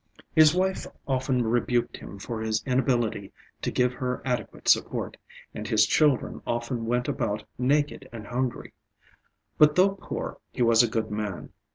His 0.33 0.55
wife 0.55 0.87
often 1.07 1.45
rebuked 1.45 1.97
him 1.97 2.17
for 2.17 2.41
his 2.41 2.63
inability 2.65 3.31
to 3.61 3.69
give 3.69 3.93
her 3.93 4.19
adequate 4.25 4.67
support, 4.67 5.15
and 5.53 5.67
his 5.67 5.85
children 5.85 6.41
often 6.47 6.87
went 6.87 7.07
about 7.07 7.43
naked 7.59 8.09
and 8.11 8.25
hungry. 8.25 8.73
But 9.59 9.75
though 9.75 9.91
poor 9.93 10.39
he 10.51 10.63
was 10.63 10.81
a 10.81 10.87
good 10.89 11.11
man. 11.11 11.51